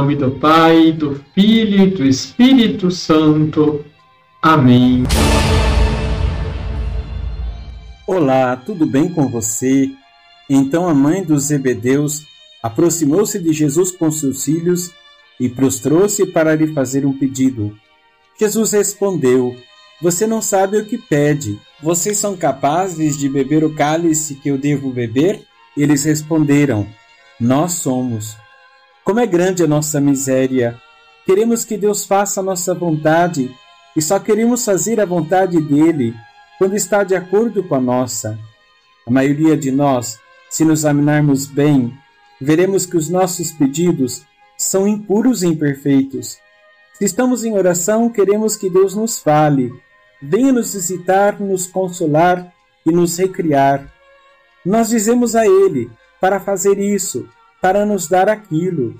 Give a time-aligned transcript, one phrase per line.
[0.00, 3.84] nome do Pai, do Filho e do Espírito Santo.
[4.40, 5.02] Amém.
[8.06, 9.90] Olá, tudo bem com você?
[10.48, 12.22] Então a mãe dos Zebedeus
[12.62, 14.90] aproximou-se de Jesus com seus filhos
[15.38, 17.76] e prostrou-se para lhe fazer um pedido.
[18.38, 19.54] Jesus respondeu:
[20.00, 21.60] Você não sabe o que pede.
[21.82, 25.42] Vocês são capazes de beber o cálice que eu devo beber?
[25.76, 26.86] Eles responderam:
[27.38, 28.34] Nós somos.
[29.04, 30.80] Como é grande a nossa miséria!
[31.24, 33.54] Queremos que Deus faça a nossa vontade
[33.96, 36.14] e só queremos fazer a vontade dele
[36.58, 38.38] quando está de acordo com a nossa.
[39.06, 40.18] A maioria de nós,
[40.50, 41.96] se nos examinarmos bem,
[42.40, 44.22] veremos que os nossos pedidos
[44.56, 46.38] são impuros e imperfeitos.
[46.94, 49.72] Se estamos em oração, queremos que Deus nos fale,
[50.20, 52.52] venha nos visitar, nos consolar
[52.84, 53.90] e nos recriar.
[54.64, 55.90] Nós dizemos a Ele
[56.20, 57.26] para fazer isso,
[57.60, 58.94] para nos dar aquilo.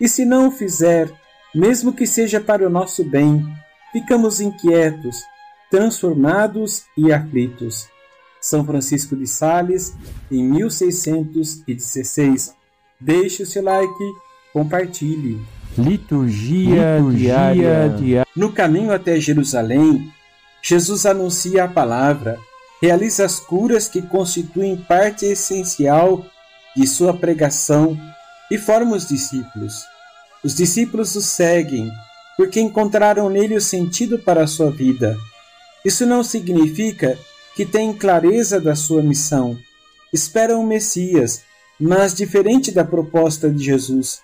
[0.00, 1.12] E se não o fizer,
[1.54, 3.46] mesmo que seja para o nosso bem,
[3.92, 5.22] ficamos inquietos,
[5.70, 7.86] transformados e aflitos.
[8.40, 9.94] São Francisco de Sales,
[10.30, 12.54] em 1616.
[13.00, 14.12] Deixe o seu like
[14.52, 15.40] Compartilhe.
[15.76, 18.24] Liturgia, Liturgia diária.
[18.36, 20.12] No caminho até Jerusalém,
[20.62, 22.38] Jesus anuncia a palavra,
[22.80, 26.24] realiza as curas que constituem parte essencial
[26.76, 27.98] de sua pregação
[28.50, 29.84] e forma os discípulos.
[30.42, 31.90] Os discípulos o seguem
[32.36, 35.16] porque encontraram nele o sentido para a sua vida.
[35.84, 37.18] Isso não significa
[37.54, 39.56] que têm clareza da sua missão.
[40.12, 41.42] Esperam o Messias,
[41.78, 44.20] mas diferente da proposta de Jesus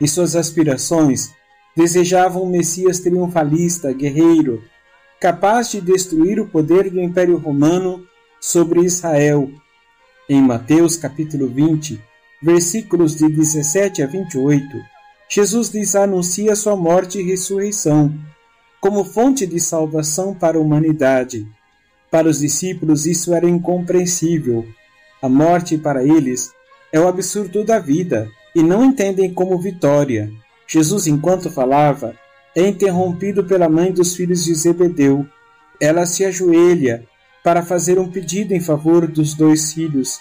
[0.00, 1.30] e suas aspirações,
[1.76, 4.62] desejavam um Messias triunfalista, guerreiro,
[5.20, 8.06] capaz de destruir o poder do Império Romano
[8.40, 9.50] sobre Israel.
[10.28, 12.02] Em Mateus capítulo 20,
[12.42, 14.66] versículos de 17 a 28,
[15.28, 18.12] Jesus lhes anuncia sua morte e ressurreição
[18.80, 21.46] como fonte de salvação para a humanidade.
[22.10, 24.66] Para os discípulos isso era incompreensível.
[25.22, 26.52] A morte para eles
[26.92, 30.28] é o absurdo da vida, e não entendem como vitória.
[30.66, 32.16] Jesus, enquanto falava,
[32.54, 35.24] é interrompido pela mãe dos filhos de Zebedeu.
[35.80, 37.06] Ela se ajoelha
[37.46, 40.18] para fazer um pedido em favor dos dois filhos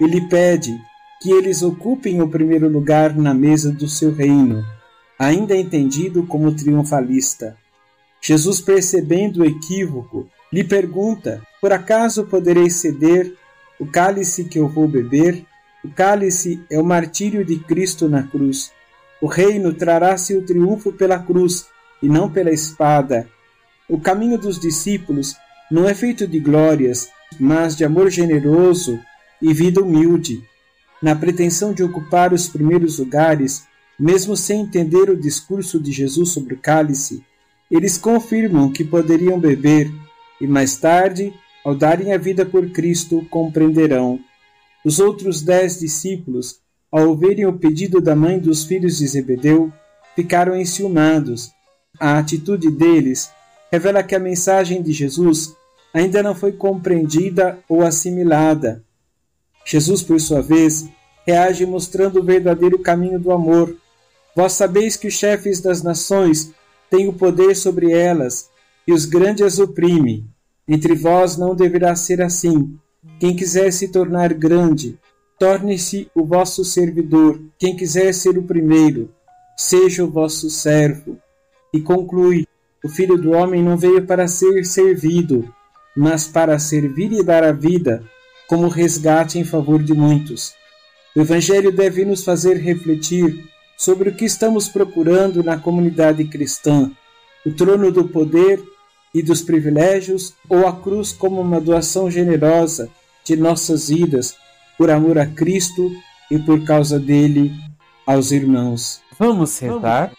[0.00, 0.80] e lhe pede
[1.20, 4.64] que eles ocupem o primeiro lugar na mesa do seu reino,
[5.18, 7.56] ainda entendido como triunfalista.
[8.20, 13.34] Jesus, percebendo o equívoco, lhe pergunta: Por acaso poderei ceder
[13.80, 15.44] o cálice que eu vou beber?
[15.84, 18.70] O cálice é o martírio de Cristo na cruz.
[19.20, 21.66] O reino trará seu triunfo pela cruz
[22.00, 23.28] e não pela espada.
[23.88, 25.34] O caminho dos discípulos
[25.70, 27.08] não é feito de glórias,
[27.38, 28.98] mas de amor generoso
[29.40, 30.42] e vida humilde.
[31.02, 33.66] Na pretensão de ocupar os primeiros lugares,
[33.98, 37.22] mesmo sem entender o discurso de Jesus sobre o cálice,
[37.70, 39.92] eles confirmam que poderiam beber
[40.40, 41.32] e mais tarde,
[41.64, 44.20] ao darem a vida por Cristo, compreenderão
[44.84, 49.72] os outros dez discípulos, ao ouvirem o pedido da mãe dos filhos de Zebedeu,
[50.14, 51.50] ficaram enciumados.
[52.00, 53.30] A atitude deles
[53.70, 55.54] revela que a mensagem de Jesus
[55.92, 58.82] ainda não foi compreendida ou assimilada.
[59.64, 60.88] Jesus, por sua vez,
[61.26, 63.76] reage mostrando o verdadeiro caminho do amor.
[64.34, 66.52] Vós sabeis que os chefes das nações
[66.90, 68.48] têm o poder sobre elas,
[68.86, 70.26] e os grandes oprime.
[70.66, 72.78] Entre vós não deverá ser assim.
[73.20, 74.98] Quem quiser se tornar grande,
[75.38, 77.40] torne-se o vosso servidor.
[77.58, 79.10] Quem quiser ser o primeiro,
[79.56, 81.18] seja o vosso servo.
[81.72, 82.46] E conclui:
[82.84, 85.52] O filho do homem não veio para ser servido,
[85.96, 88.02] mas para servir e dar a vida
[88.46, 90.54] como resgate em favor de muitos.
[91.14, 93.44] O Evangelho deve nos fazer refletir
[93.76, 96.90] sobre o que estamos procurando na comunidade cristã:
[97.44, 98.62] o trono do poder
[99.12, 102.88] e dos privilégios, ou a cruz como uma doação generosa
[103.24, 104.36] de nossas vidas
[104.76, 105.90] por amor a Cristo
[106.30, 107.52] e por causa dele
[108.06, 109.00] aos irmãos.
[109.18, 110.12] Vamos rezar?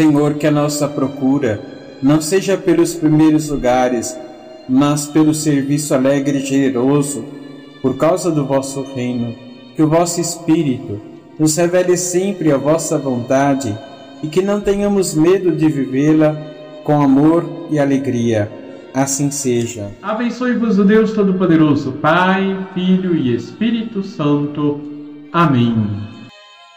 [0.00, 1.60] Senhor, que a nossa procura
[2.02, 4.18] não seja pelos primeiros lugares,
[4.66, 7.22] mas pelo serviço alegre e generoso,
[7.82, 9.34] por causa do vosso reino,
[9.76, 10.98] que o vosso Espírito
[11.38, 13.78] nos revele sempre a vossa vontade
[14.22, 16.34] e que não tenhamos medo de vivê-la
[16.82, 18.50] com amor e alegria.
[18.94, 19.90] Assim seja.
[20.00, 24.80] Abençoe-vos o Deus Todo-Poderoso, Pai, Filho e Espírito Santo.
[25.30, 25.76] Amém.